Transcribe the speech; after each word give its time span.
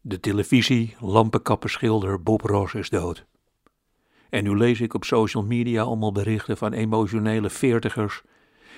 De 0.00 0.20
televisie, 0.20 0.96
lampenkappenschilder 1.00 2.22
Bob 2.22 2.40
Ross 2.40 2.74
is 2.74 2.90
dood. 2.90 3.26
En 4.30 4.44
nu 4.44 4.56
lees 4.56 4.80
ik 4.80 4.94
op 4.94 5.04
social 5.04 5.44
media 5.44 5.82
allemaal 5.82 6.12
berichten 6.12 6.56
van 6.56 6.72
emotionele 6.72 7.50
veertigers 7.50 8.22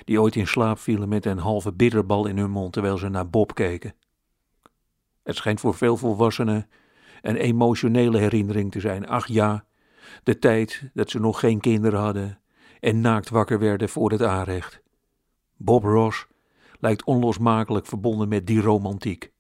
die 0.04 0.20
ooit 0.20 0.36
in 0.36 0.46
slaap 0.46 0.78
vielen 0.78 1.08
met 1.08 1.26
een 1.26 1.38
halve 1.38 1.72
bitterbal 1.72 2.26
in 2.26 2.38
hun 2.38 2.50
mond 2.50 2.72
terwijl 2.72 2.98
ze 2.98 3.08
naar 3.08 3.30
Bob 3.30 3.54
keken. 3.54 3.94
Het 5.22 5.36
schijnt 5.36 5.60
voor 5.60 5.74
veel 5.74 5.96
volwassenen 5.96 6.68
een 7.22 7.36
emotionele 7.36 8.18
herinnering 8.18 8.70
te 8.70 8.80
zijn. 8.80 9.08
Ach 9.08 9.26
ja, 9.26 9.64
de 10.22 10.38
tijd 10.38 10.90
dat 10.94 11.10
ze 11.10 11.20
nog 11.20 11.40
geen 11.40 11.60
kinderen 11.60 12.00
hadden 12.00 12.40
en 12.80 13.00
naakt 13.00 13.28
wakker 13.28 13.58
werden 13.58 13.88
voor 13.88 14.10
het 14.10 14.22
aanrecht. 14.22 14.82
Bob 15.56 15.84
Ross 15.84 16.26
lijkt 16.78 17.04
onlosmakelijk 17.04 17.86
verbonden 17.86 18.28
met 18.28 18.46
die 18.46 18.60
romantiek. 18.60 19.32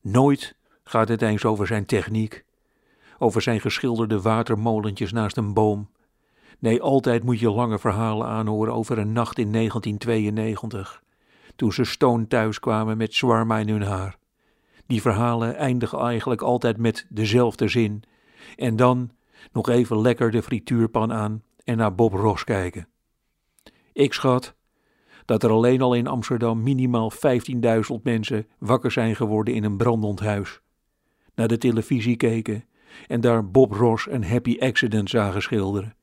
Nooit 0.00 0.58
gaat 0.90 1.08
het 1.08 1.22
eens 1.22 1.44
over 1.44 1.66
zijn 1.66 1.86
techniek, 1.86 2.44
over 3.18 3.42
zijn 3.42 3.60
geschilderde 3.60 4.20
watermolentjes 4.20 5.12
naast 5.12 5.36
een 5.36 5.54
boom. 5.54 5.88
Nee, 6.58 6.82
altijd 6.82 7.24
moet 7.24 7.38
je 7.38 7.50
lange 7.50 7.78
verhalen 7.78 8.26
aanhoren 8.26 8.74
over 8.74 8.98
een 8.98 9.12
nacht 9.12 9.38
in 9.38 9.52
1992, 9.52 11.02
toen 11.56 11.72
ze 11.72 11.84
Stone 11.84 12.26
thuis 12.26 12.60
kwamen 12.60 12.96
met 12.96 13.14
zwarma 13.14 13.58
in 13.58 13.68
hun 13.68 13.82
haar. 13.82 14.16
Die 14.86 15.00
verhalen 15.00 15.56
eindigen 15.56 15.98
eigenlijk 15.98 16.42
altijd 16.42 16.76
met 16.76 17.06
dezelfde 17.08 17.68
zin. 17.68 18.02
En 18.56 18.76
dan 18.76 19.10
nog 19.52 19.68
even 19.68 20.00
lekker 20.00 20.30
de 20.30 20.42
frituurpan 20.42 21.12
aan 21.12 21.42
en 21.64 21.76
naar 21.76 21.94
Bob 21.94 22.12
Ross 22.12 22.44
kijken. 22.44 22.88
Ik 23.92 24.12
schat 24.12 24.54
dat 25.24 25.42
er 25.42 25.50
alleen 25.50 25.82
al 25.82 25.94
in 25.94 26.06
Amsterdam 26.06 26.62
minimaal 26.62 27.12
15.000 27.12 28.02
mensen 28.02 28.46
wakker 28.58 28.90
zijn 28.90 29.16
geworden 29.16 29.54
in 29.54 29.64
een 29.64 29.76
brandend 29.76 30.20
huis. 30.20 30.60
Naar 31.40 31.48
de 31.48 31.58
televisie 31.58 32.16
keken 32.16 32.64
en 33.06 33.20
daar 33.20 33.50
Bob 33.50 33.72
Ross 33.72 34.06
een 34.10 34.24
happy 34.24 34.56
accident 34.58 35.10
zagen 35.10 35.42
schilderen. 35.42 35.94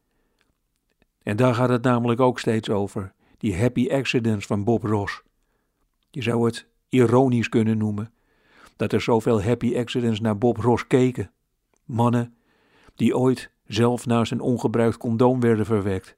En 1.24 1.38
daar 1.38 1.56
gaat 1.56 1.70
het 1.70 1.84
namelijk 1.84 2.20
ook 2.20 2.40
steeds 2.40 2.70
over, 2.70 3.14
die 3.38 3.58
happy 3.58 3.90
accidents 3.90 4.46
van 4.46 4.64
Bob 4.64 4.84
Ross. 4.84 5.22
Je 6.10 6.22
zou 6.22 6.46
het 6.46 6.68
ironisch 6.90 7.50
kunnen 7.50 7.78
noemen, 7.78 8.14
dat 8.76 8.94
er 8.94 9.02
zoveel 9.02 9.44
happy 9.44 9.78
accidents 9.78 10.20
naar 10.20 10.38
Bob 10.38 10.58
Ross 10.58 10.88
keken. 10.88 11.32
Mannen 11.86 12.36
die 12.96 13.18
ooit 13.18 13.52
zelf 13.66 14.06
naast 14.06 14.32
een 14.32 14.42
ongebruikt 14.42 14.98
condoom 14.98 15.40
werden 15.40 15.66
verwekt. 15.66 16.16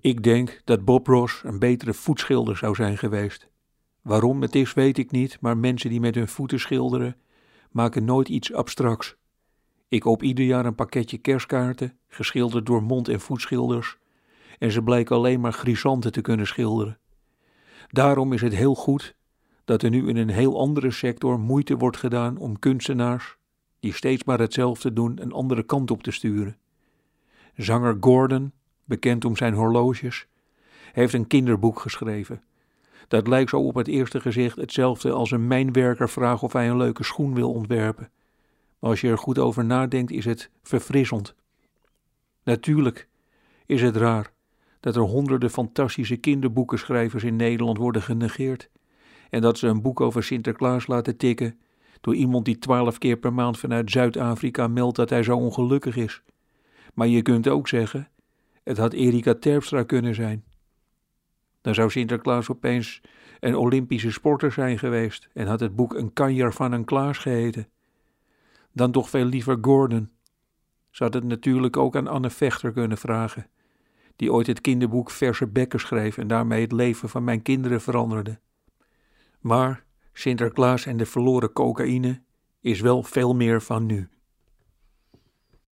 Ik 0.00 0.22
denk 0.22 0.60
dat 0.64 0.84
Bob 0.84 1.06
Ross 1.06 1.42
een 1.44 1.58
betere 1.58 1.94
voetschilder 1.94 2.56
zou 2.56 2.74
zijn 2.74 2.98
geweest. 2.98 3.48
Waarom 4.02 4.42
het 4.42 4.54
is, 4.54 4.74
weet 4.74 4.98
ik 4.98 5.10
niet, 5.10 5.38
maar 5.40 5.56
mensen 5.56 5.90
die 5.90 6.00
met 6.00 6.14
hun 6.14 6.28
voeten 6.28 6.60
schilderen, 6.60 7.16
maken 7.70 8.04
nooit 8.04 8.28
iets 8.28 8.52
abstracts. 8.52 9.16
Ik 9.88 10.00
koop 10.00 10.22
ieder 10.22 10.44
jaar 10.44 10.66
een 10.66 10.74
pakketje 10.74 11.18
kerstkaarten, 11.18 11.98
geschilderd 12.08 12.66
door 12.66 12.82
mond- 12.82 13.08
en 13.08 13.20
voetschilders, 13.20 13.96
en 14.58 14.72
ze 14.72 14.82
blijken 14.82 15.16
alleen 15.16 15.40
maar 15.40 15.52
grisanten 15.52 16.12
te 16.12 16.20
kunnen 16.20 16.46
schilderen. 16.46 16.98
Daarom 17.88 18.32
is 18.32 18.40
het 18.40 18.54
heel 18.54 18.74
goed 18.74 19.16
dat 19.64 19.82
er 19.82 19.90
nu 19.90 20.08
in 20.08 20.16
een 20.16 20.30
heel 20.30 20.58
andere 20.58 20.90
sector 20.90 21.40
moeite 21.40 21.76
wordt 21.76 21.96
gedaan 21.96 22.36
om 22.36 22.58
kunstenaars, 22.58 23.36
die 23.80 23.92
steeds 23.92 24.24
maar 24.24 24.38
hetzelfde 24.38 24.92
doen, 24.92 25.22
een 25.22 25.32
andere 25.32 25.62
kant 25.62 25.90
op 25.90 26.02
te 26.02 26.10
sturen. 26.10 26.58
Zanger 27.54 27.96
Gordon, 28.00 28.52
bekend 28.84 29.24
om 29.24 29.36
zijn 29.36 29.54
horloges, 29.54 30.26
heeft 30.92 31.12
een 31.12 31.26
kinderboek 31.26 31.80
geschreven. 31.80 32.42
Dat 33.08 33.26
lijkt 33.26 33.50
zo 33.50 33.60
op 33.60 33.74
het 33.74 33.88
eerste 33.88 34.20
gezicht 34.20 34.56
hetzelfde 34.56 35.10
als 35.12 35.30
een 35.30 35.46
mijnwerker 35.46 36.08
vraagt 36.08 36.42
of 36.42 36.52
hij 36.52 36.68
een 36.68 36.76
leuke 36.76 37.04
schoen 37.04 37.34
wil 37.34 37.52
ontwerpen. 37.52 38.10
Maar 38.78 38.90
als 38.90 39.00
je 39.00 39.08
er 39.08 39.18
goed 39.18 39.38
over 39.38 39.64
nadenkt, 39.64 40.10
is 40.10 40.24
het 40.24 40.50
verfrissend. 40.62 41.34
Natuurlijk 42.42 43.08
is 43.66 43.82
het 43.82 43.96
raar 43.96 44.32
dat 44.80 44.96
er 44.96 45.02
honderden 45.02 45.50
fantastische 45.50 46.16
kinderboekenschrijvers 46.16 47.24
in 47.24 47.36
Nederland 47.36 47.78
worden 47.78 48.02
genegeerd 48.02 48.70
en 49.30 49.40
dat 49.40 49.58
ze 49.58 49.66
een 49.66 49.82
boek 49.82 50.00
over 50.00 50.22
Sinterklaas 50.22 50.86
laten 50.86 51.16
tikken 51.16 51.58
door 52.00 52.14
iemand 52.14 52.44
die 52.44 52.58
twaalf 52.58 52.98
keer 52.98 53.16
per 53.16 53.32
maand 53.32 53.58
vanuit 53.58 53.90
Zuid-Afrika 53.90 54.68
meldt 54.68 54.96
dat 54.96 55.10
hij 55.10 55.22
zo 55.22 55.36
ongelukkig 55.36 55.96
is. 55.96 56.22
Maar 56.94 57.06
je 57.06 57.22
kunt 57.22 57.48
ook 57.48 57.68
zeggen, 57.68 58.08
het 58.62 58.78
had 58.78 58.92
Erika 58.92 59.34
Terpstra 59.34 59.82
kunnen 59.82 60.14
zijn. 60.14 60.44
Dan 61.66 61.74
zou 61.74 61.90
Sinterklaas 61.90 62.50
opeens 62.50 63.00
een 63.40 63.56
Olympische 63.56 64.12
sporter 64.12 64.52
zijn 64.52 64.78
geweest 64.78 65.28
en 65.32 65.46
had 65.46 65.60
het 65.60 65.76
boek 65.76 65.94
een 65.94 66.12
kanjer 66.12 66.52
van 66.52 66.72
een 66.72 66.84
Klaas 66.84 67.18
geheten. 67.18 67.68
Dan 68.72 68.92
toch 68.92 69.10
veel 69.10 69.24
liever 69.24 69.58
Gordon. 69.60 70.10
Ze 70.90 71.04
had 71.04 71.14
het 71.14 71.24
natuurlijk 71.24 71.76
ook 71.76 71.96
aan 71.96 72.06
Anne 72.06 72.30
Vechter 72.30 72.72
kunnen 72.72 72.98
vragen, 72.98 73.46
die 74.16 74.32
ooit 74.32 74.46
het 74.46 74.60
kinderboek 74.60 75.10
Verse 75.10 75.46
Bekken 75.46 75.80
schreef 75.80 76.18
en 76.18 76.26
daarmee 76.26 76.60
het 76.60 76.72
leven 76.72 77.08
van 77.08 77.24
mijn 77.24 77.42
kinderen 77.42 77.80
veranderde. 77.80 78.38
Maar 79.40 79.84
Sinterklaas 80.12 80.86
en 80.86 80.96
de 80.96 81.06
verloren 81.06 81.52
cocaïne 81.52 82.22
is 82.60 82.80
wel 82.80 83.02
veel 83.02 83.34
meer 83.34 83.62
van 83.62 83.86
nu. 83.86 84.08